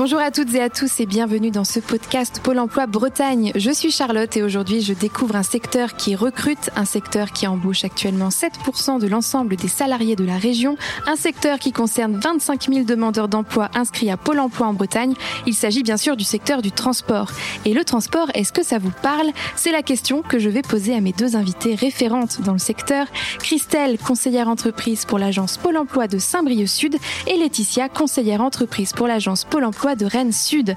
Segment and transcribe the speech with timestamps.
[0.00, 3.52] Bonjour à toutes et à tous et bienvenue dans ce podcast Pôle emploi Bretagne.
[3.54, 7.84] Je suis Charlotte et aujourd'hui je découvre un secteur qui recrute, un secteur qui embauche
[7.84, 12.84] actuellement 7% de l'ensemble des salariés de la région, un secteur qui concerne 25 000
[12.86, 15.12] demandeurs d'emploi inscrits à Pôle emploi en Bretagne.
[15.46, 17.30] Il s'agit bien sûr du secteur du transport.
[17.66, 19.28] Et le transport, est-ce que ça vous parle?
[19.54, 23.06] C'est la question que je vais poser à mes deux invités référentes dans le secteur.
[23.40, 26.96] Christelle, conseillère entreprise pour l'agence Pôle emploi de Saint-Brieuc Sud
[27.26, 30.76] et Laetitia, conseillère entreprise pour l'agence Pôle emploi de Rennes Sud.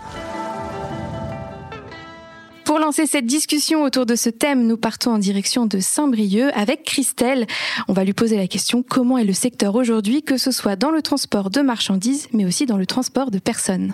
[2.66, 6.84] Pour lancer cette discussion autour de ce thème, nous partons en direction de Saint-Brieuc avec
[6.84, 7.46] Christelle.
[7.88, 10.90] On va lui poser la question comment est le secteur aujourd'hui, que ce soit dans
[10.90, 13.92] le transport de marchandises, mais aussi dans le transport de personnes?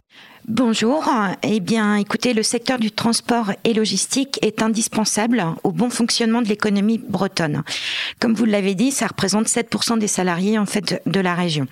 [0.49, 1.07] Bonjour.
[1.43, 6.47] Eh bien, écoutez, le secteur du transport et logistique est indispensable au bon fonctionnement de
[6.47, 7.61] l'économie bretonne.
[8.19, 11.67] Comme vous l'avez dit, ça représente 7% des salariés en fait de la région.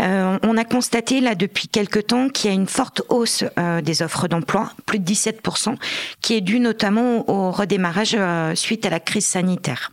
[0.00, 3.82] Euh, on a constaté là depuis quelques temps qu'il y a une forte hausse euh,
[3.82, 5.74] des offres d'emploi, plus de 17%,
[6.22, 9.92] qui est due notamment au redémarrage euh, suite à la crise sanitaire.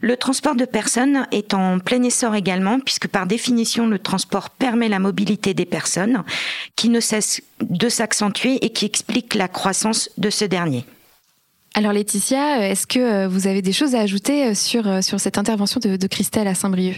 [0.00, 4.88] Le transport de personnes est en plein essor également, puisque par définition, le transport permet
[4.88, 6.24] la mobilité des personnes,
[6.76, 10.84] qui ne cesse de s'accentuer et qui explique la croissance de ce dernier.
[11.74, 15.96] Alors Laetitia, est-ce que vous avez des choses à ajouter sur, sur cette intervention de,
[15.96, 16.96] de Christelle à Saint-Brieuc?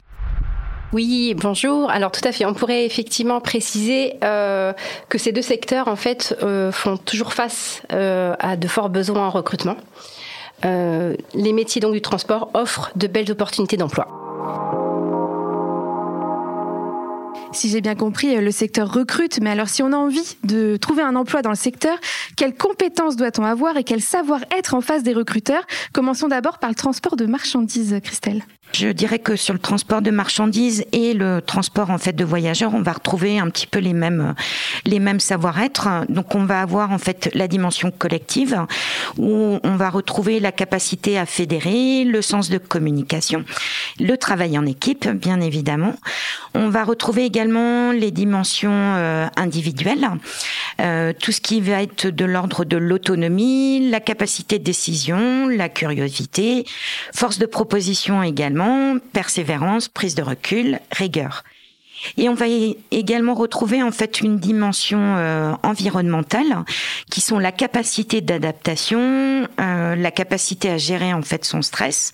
[0.93, 1.91] Oui, bonjour.
[1.91, 4.73] Alors tout à fait, on pourrait effectivement préciser euh,
[5.11, 9.27] que ces deux secteurs en fait euh, font toujours face euh, à de forts besoins
[9.27, 9.77] en recrutement.
[10.65, 14.09] Euh, les métiers donc du transport offrent de belles opportunités d'emploi.
[17.53, 21.03] Si j'ai bien compris, le secteur recrute, mais alors si on a envie de trouver
[21.03, 21.99] un emploi dans le secteur,
[22.37, 25.65] quelles compétences doit-on avoir et quel savoir-être en face des recruteurs?
[25.93, 28.45] Commençons d'abord par le transport de marchandises, Christelle.
[28.73, 32.75] Je dirais que sur le transport de marchandises et le transport en fait de voyageurs,
[32.75, 34.35] on va retrouver un petit peu les mêmes
[34.85, 35.89] les mêmes savoir-être.
[36.09, 38.61] Donc on va avoir en fait la dimension collective
[39.17, 43.45] où on va retrouver la capacité à fédérer, le sens de communication,
[43.99, 45.95] le travail en équipe bien évidemment.
[46.55, 50.09] On va retrouver également les dimensions euh, individuelles,
[50.81, 55.69] euh, tout ce qui va être de l'ordre de l'autonomie, la capacité de décision, la
[55.69, 56.65] curiosité,
[57.13, 58.58] force de proposition également
[59.13, 61.45] persévérance, prise de recul, rigueur.
[62.17, 62.47] Et on va
[62.91, 66.65] également retrouver en fait une dimension euh, environnementale
[67.11, 72.13] qui sont la capacité d'adaptation, euh, la capacité à gérer en fait son stress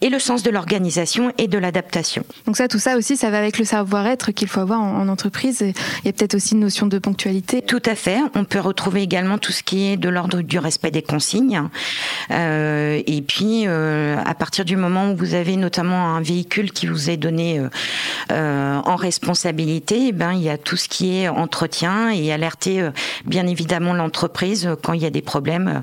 [0.00, 2.24] et le sens de l'organisation et de l'adaptation.
[2.46, 5.60] Donc ça, tout ça aussi, ça va avec le savoir-être qu'il faut avoir en, entreprise.
[5.60, 7.62] Il y a peut-être aussi une notion de ponctualité.
[7.62, 8.18] Tout à fait.
[8.34, 11.62] On peut retrouver également tout ce qui est de l'ordre du respect des consignes.
[12.30, 17.10] Euh, et puis, à partir du moment où vous avez notamment un véhicule qui vous
[17.10, 17.60] est donné
[18.30, 22.90] en responsabilité, eh ben il y a tout ce qui est entretien et alerter euh,
[23.24, 25.82] bien évidemment l'entreprise quand il y a des problèmes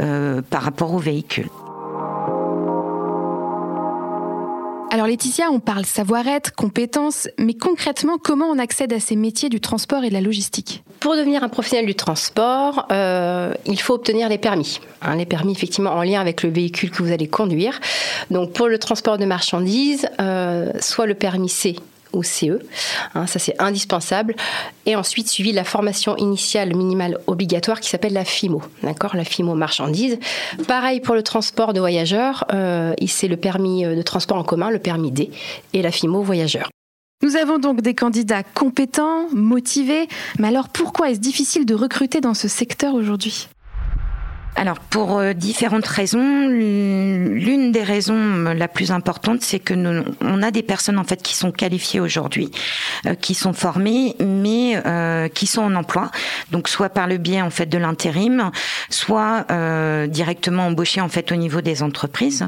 [0.00, 1.48] euh, par rapport au véhicule.
[4.90, 9.60] Alors Laetitia, on parle savoir-être, compétences, mais concrètement, comment on accède à ces métiers du
[9.60, 10.82] transport et de la logistique?
[10.98, 14.80] Pour devenir un professionnel du transport, euh, il faut obtenir les permis.
[15.02, 17.78] Hein, les permis effectivement en lien avec le véhicule que vous allez conduire.
[18.30, 21.76] Donc pour le transport de marchandises, euh, soit le permis C
[22.12, 22.60] au CE.
[23.14, 24.34] Hein, ça, c'est indispensable.
[24.86, 28.62] Et ensuite, suivi la formation initiale minimale obligatoire qui s'appelle la FIMO.
[28.82, 30.18] D'accord La FIMO marchandise.
[30.66, 32.44] Pareil pour le transport de voyageurs.
[32.52, 35.30] Euh, c'est le permis euh, de transport en commun, le permis D,
[35.72, 36.68] et la FIMO voyageurs.
[37.22, 40.06] Nous avons donc des candidats compétents, motivés.
[40.38, 43.48] Mais alors, pourquoi est-ce difficile de recruter dans ce secteur aujourd'hui?
[44.56, 50.42] Alors pour euh, différentes raisons, l'une des raisons la plus importante, c'est que nous, on
[50.42, 52.50] a des personnes en fait qui sont qualifiées aujourd'hui,
[53.06, 56.10] euh, qui sont formées, mais euh, qui sont en emploi,
[56.50, 58.50] donc soit par le biais en fait de l'intérim,
[58.90, 59.46] soit
[60.08, 62.44] directement embauchées en fait au niveau des entreprises.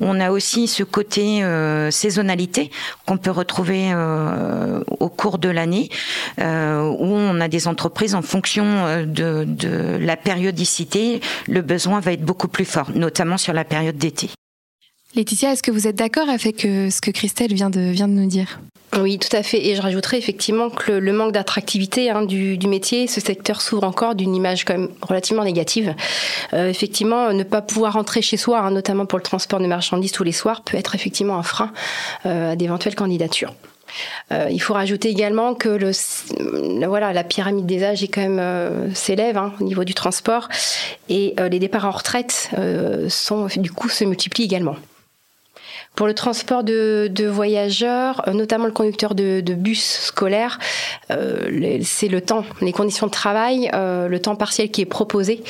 [0.00, 1.42] On a aussi ce côté
[1.90, 2.70] saisonnalité
[3.06, 5.88] qu'on peut retrouver au cours de l'année,
[6.38, 12.24] où on a des entreprises en fonction de, de la périodicité le besoin va être
[12.24, 14.30] beaucoup plus fort, notamment sur la période d'été.
[15.14, 18.60] Laetitia, est-ce que vous êtes d'accord avec euh, ce que Christelle vient de nous dire?
[18.98, 19.64] Oui, tout à fait.
[19.68, 24.16] Et je rajouterais effectivement que le, manque d'attractivité hein, du, métier, ce secteur s'ouvre encore
[24.16, 25.94] d'une image quand même relativement négative.
[26.54, 30.12] Euh, effectivement, ne pas pouvoir rentrer chez soi, hein, notamment pour le transport de marchandises
[30.12, 31.72] tous les soirs, peut être effectivement un frein
[32.26, 33.54] euh, à d'éventuelles candidatures.
[34.32, 38.94] Euh, il faut rajouter également que le, voilà, la pyramide des âges est quand même
[38.94, 40.48] s'élève hein, au niveau du transport
[41.08, 42.50] et euh, les départs en retraite
[43.08, 44.76] sont du coup se multiplient également.
[45.96, 50.58] Pour le transport de, voyageurs, euh, notamment le conducteur de, bus scolaire,
[51.10, 55.42] euh, c'est le temps, les conditions de travail, euh, le temps partiel qui est proposé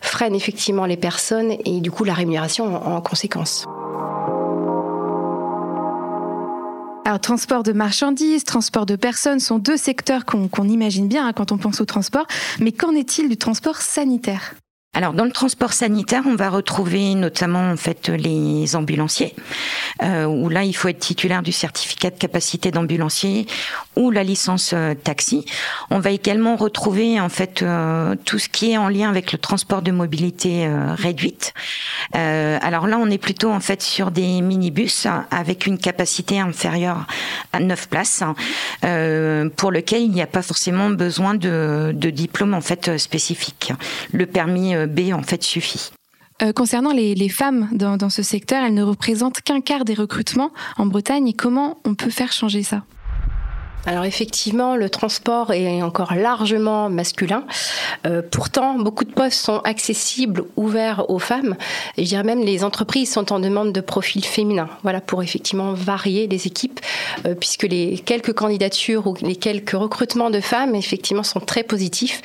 [0.00, 3.66] freine effectivement les personnes et du coup la rémunération en, conséquence.
[7.04, 11.52] Alors, transport de marchandises, transport de personnes sont deux secteurs qu'on imagine bien hein, quand
[11.52, 12.26] on pense au transport.
[12.60, 14.54] Mais qu'en est-il du transport sanitaire?
[14.98, 19.32] Alors dans le transport sanitaire, on va retrouver notamment en fait les ambulanciers,
[20.02, 23.46] euh, où là il faut être titulaire du certificat de capacité d'ambulancier
[23.94, 25.44] ou la licence euh, taxi.
[25.90, 29.38] On va également retrouver en fait euh, tout ce qui est en lien avec le
[29.38, 31.54] transport de mobilité réduite.
[32.12, 37.06] alors là, on est plutôt en fait sur des minibus avec une capacité inférieure
[37.52, 38.24] à 9 places,
[39.56, 43.72] pour lequel il n'y a pas forcément besoin de, de diplôme en fait spécifique.
[44.12, 45.90] Le permis B suffit.
[46.40, 50.52] Euh, concernant les, femmes dans, dans, ce secteur, elles ne représentent qu'un quart des recrutements
[50.76, 51.32] en Bretagne.
[51.36, 52.84] Comment on peut faire changer ça?
[53.88, 57.44] Alors effectivement, le transport est encore largement masculin.
[58.06, 61.56] Euh, pourtant, beaucoup de postes sont accessibles, ouverts aux femmes.
[61.96, 64.68] Et je dirais même les entreprises sont en demande de profils féminins.
[64.82, 66.80] Voilà pour effectivement varier les équipes,
[67.24, 72.20] euh, puisque les quelques candidatures ou les quelques recrutements de femmes effectivement sont très positifs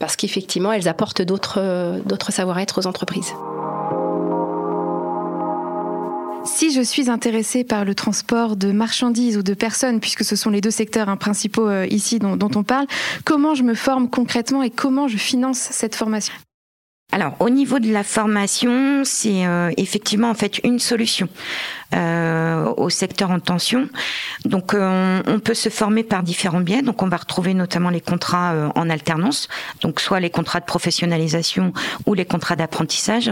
[0.00, 3.34] parce qu'effectivement elles apportent d'autres d'autres savoir-être aux entreprises.
[6.44, 10.50] Si je suis intéressée par le transport de marchandises ou de personnes, puisque ce sont
[10.50, 12.86] les deux secteurs hein, principaux euh, ici dont, on parle,
[13.24, 16.34] comment je me forme concrètement et comment je finance cette formation?
[17.12, 21.28] Alors, au niveau de la formation, c'est euh, effectivement en fait une solution.
[21.94, 23.88] Euh, au secteur en tension.
[24.44, 26.82] Donc euh, on, peut se former par différents biais.
[26.82, 29.48] Donc on va retrouver notamment les contrats euh, en alternance,
[29.80, 31.72] donc soit les contrats de professionnalisation
[32.06, 33.30] ou les contrats d'apprentissage.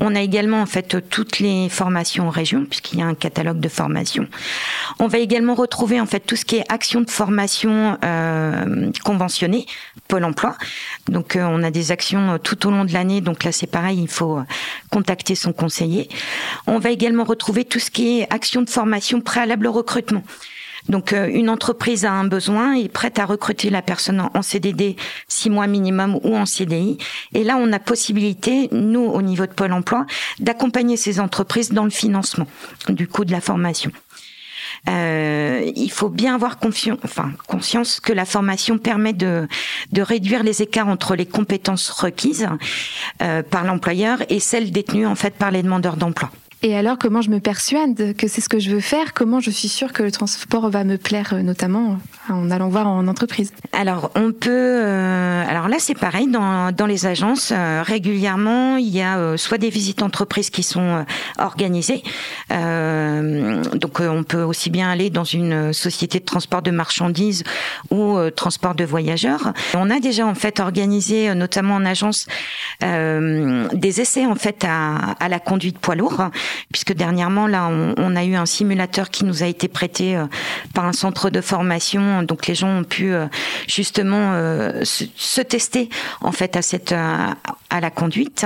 [0.00, 3.60] On a également en fait toutes les formations en région puisqu'il y a un catalogue
[3.60, 4.26] de formations.
[4.98, 9.66] On va également retrouver en fait tout ce qui est action de formation euh, conventionnée,
[10.06, 10.56] Pôle Emploi.
[11.08, 13.20] Donc on a des actions tout au long de l'année.
[13.20, 14.40] Donc là c'est pareil, il faut
[14.90, 16.08] contacter son conseiller.
[16.66, 20.22] On va également retrouver tout ce qui qui est action de formation préalable au recrutement.
[20.88, 24.94] Donc euh, une entreprise a un besoin, est prête à recruter la personne en CDD
[25.26, 26.96] six mois minimum ou en CDI.
[27.34, 30.06] Et là, on a possibilité, nous, au niveau de Pôle Emploi,
[30.38, 32.46] d'accompagner ces entreprises dans le financement
[32.88, 33.90] du coût de la formation.
[34.88, 36.56] Euh, il faut bien avoir
[37.02, 39.48] enfin, conscience que la formation permet de,
[39.96, 42.46] réduire les écarts entre les compétences requises
[43.22, 46.30] euh, par l'employeur et celles détenues en fait par les demandeurs d'emploi.
[46.60, 49.14] Et alors, comment je me persuade que c'est ce que je veux faire?
[49.14, 52.68] Comment je suis sûre que le transport va me plaire, euh, notamment euh, en allant
[52.68, 53.52] voir en entreprise?
[53.72, 54.50] Alors, on peut.
[54.50, 56.26] Euh, alors là, c'est pareil.
[56.26, 61.04] Dans, dans les agences, régulièrement, il y a soit des visites entreprises qui sont
[61.38, 62.02] organisées.
[62.50, 67.44] donc, on peut aussi bien aller dans une société de transport de marchandises
[67.90, 69.52] ou transport de voyageurs.
[69.74, 72.26] On a déjà en fait organisé, notamment en agence,
[72.82, 76.30] des essais en fait à, à la conduite poids lourd
[76.72, 80.26] puisque dernièrement là on, a eu un simulateur qui nous a été prêté euh,
[80.74, 83.26] par un centre de formation, donc les gens ont pu euh,
[83.66, 85.88] justement euh, se, tester
[86.20, 88.44] en fait à cette à la conduite.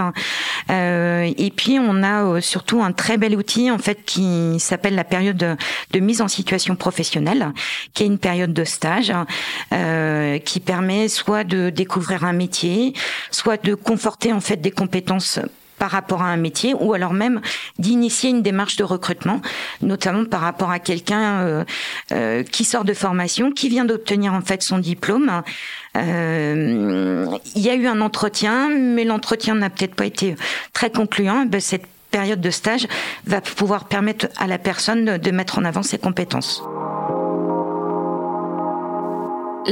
[0.68, 5.36] et puis on a surtout un très bel outil en fait qui s'appelle la période
[5.36, 7.52] de, mise en situation professionnelle,
[7.94, 9.12] qui est une période de stage
[10.44, 12.94] qui permet soit de découvrir un métier,
[13.30, 15.40] soit de conforter en fait des compétences
[15.78, 17.40] par rapport à un métier ou alors même
[17.78, 19.40] d'initier une démarche de recrutement,
[19.80, 21.64] notamment par rapport à quelqu'un euh,
[22.12, 25.42] euh, qui sort de formation, qui vient d'obtenir en fait son diplôme.
[25.96, 30.36] Euh, il y a eu un entretien, mais l'entretien n'a peut-être pas été
[30.72, 31.44] très concluant.
[31.46, 32.86] Ben, cette période de stage
[33.26, 36.62] va pouvoir permettre à la personne de mettre en avant ses compétences.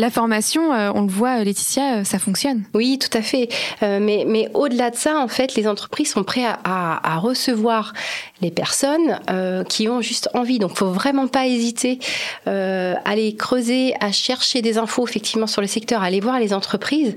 [0.01, 2.63] La formation, euh, on le voit, Laetitia, euh, ça fonctionne.
[2.73, 3.51] Oui, tout à fait.
[3.83, 7.93] Euh, mais mais au-delà de ça, en fait, les entreprises sont prêtes à, à, recevoir
[8.41, 9.21] les personnes
[9.69, 10.59] qui ont juste envie.
[10.59, 11.99] Donc, faut vraiment pas hésiter
[12.47, 16.55] à aller creuser, à chercher des infos effectivement sur le secteur, à aller voir les
[16.55, 17.15] entreprises.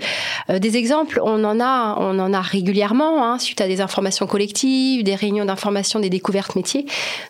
[0.50, 5.06] des exemples, on en a, on en a régulièrement, hein, suite à des informations collectives,
[5.06, 6.86] des réunions d'information, des découvertes métiers,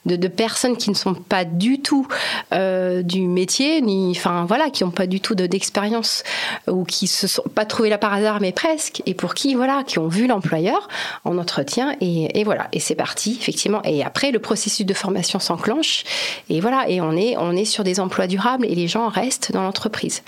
[0.07, 2.07] de, de, personnes qui ne sont pas du tout
[2.51, 6.23] du métier, ni, enfin voilà, qui n'ont pas du tout d'expérience
[6.67, 9.83] ou qui se sont pas trouvés là par hasard, mais presque, et pour qui, voilà,
[9.85, 10.87] qui ont vu l'employeur
[11.23, 13.81] en entretien, et, voilà, et c'est parti, effectivement.
[13.83, 16.03] Et après, le processus de formation s'enclenche,
[16.49, 19.51] et voilà, et on est, on est sur des emplois durables, et les gens restent
[19.51, 20.23] dans l'entreprise.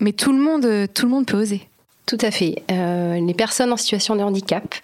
[0.00, 1.66] Mais tout le monde, tout le monde peut oser.
[2.06, 2.62] Tout à fait.
[2.70, 4.74] Euh, les personnes en situation de handicap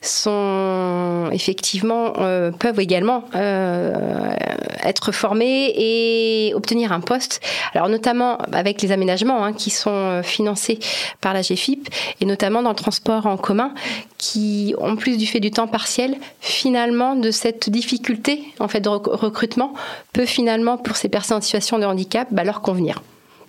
[0.00, 4.34] sont effectivement euh, peuvent également euh,
[4.82, 7.42] être formé et obtenir un poste.
[7.74, 10.78] Alors notamment avec les aménagements hein, qui sont financés
[11.20, 11.90] par la GFIP
[12.22, 13.74] et notamment dans le transport en commun
[14.16, 18.88] qui, en plus du fait du temps partiel, finalement de cette difficulté en fait de
[18.88, 19.74] recrutement
[20.14, 23.02] peut finalement pour ces personnes en situation de handicap bah, leur convenir.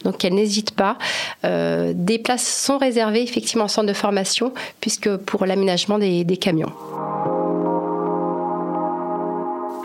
[0.03, 0.97] Donc elles n'hésitent pas.
[1.45, 6.71] Euh, des places sont réservées effectivement en centre de formation puisque pour l'aménagement des camions.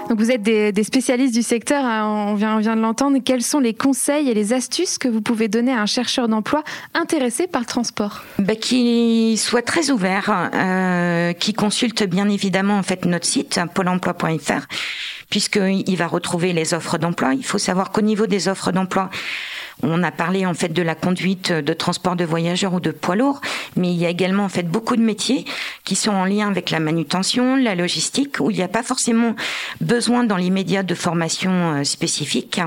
[0.09, 3.19] Donc vous êtes des, spécialistes du secteur, hein, on, vient, on vient de l'entendre.
[3.25, 6.63] Quels sont les conseils et les astuces que vous pouvez donner à un chercheur d'emploi
[6.95, 8.23] intéressé par le transport?
[8.39, 13.89] Bah, Qu'il soit très ouvert, euh, qui consulte bien évidemment en fait notre site pôle
[13.89, 14.67] emploi.fr
[15.29, 17.35] puisqu'il va retrouver les offres d'emploi.
[17.35, 19.11] Il faut savoir qu'au niveau des offres d'emploi,
[19.83, 23.17] on a parlé en fait de la conduite de transport de voyageurs ou de poids
[23.17, 23.41] lourds,
[23.77, 25.45] mais il y a également en fait beaucoup de métiers
[25.85, 29.37] qui sont en lien avec la manutention, la logistique, où il n'y a pas forcément
[29.81, 32.61] besoin dans l'immédiat de formation euh, spécifique.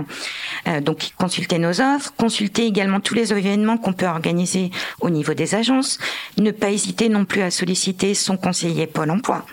[0.67, 4.69] Euh, donc consulter nos offres, consulter également tous les événements qu'on peut organiser
[5.01, 5.97] au niveau des agences,
[6.37, 9.45] ne pas hésiter non plus à solliciter son conseiller Pôle Emploi.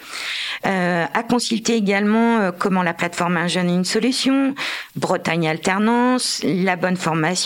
[0.66, 4.54] Euh, à consulter également comment la plateforme Un jeune une solution,
[4.94, 6.96] Bretagne Alternance, la bonne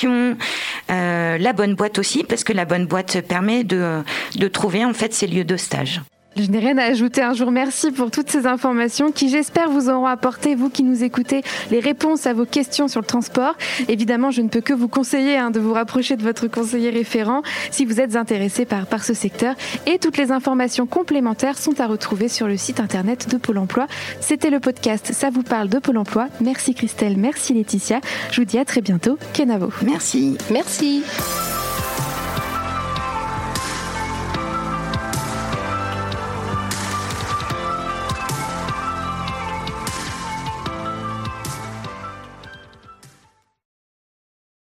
[0.08, 4.02] euh, la bonne boîte aussi, parce que la bonne boîte permet de,
[4.36, 6.00] de trouver en fait ces lieux de stage.
[6.40, 7.22] Je n'ai rien à ajouter.
[7.22, 11.04] Un jour, merci pour toutes ces informations qui, j'espère, vous auront apporté, vous qui nous
[11.04, 13.54] écoutez, les réponses à vos questions sur le transport.
[13.88, 17.42] Évidemment, je ne peux que vous conseiller hein, de vous rapprocher de votre conseiller référent
[17.70, 19.54] si vous êtes intéressé par, par ce secteur.
[19.86, 23.86] Et toutes les informations complémentaires sont à retrouver sur le site internet de Pôle emploi.
[24.20, 26.28] C'était le podcast Ça vous parle de Pôle emploi.
[26.40, 28.00] Merci Christelle, merci Laetitia.
[28.30, 29.18] Je vous dis à très bientôt.
[29.34, 29.70] Kenavo.
[29.82, 30.38] Merci.
[30.50, 31.02] Merci.